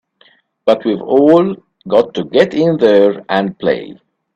[0.65, 1.55] But we've all
[1.87, 3.99] got to get in there and play!